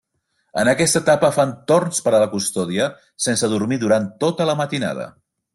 [0.61, 2.89] En aquesta etapa fan torns per a la custòdia
[3.29, 5.11] sense dormir durant tota la matinada.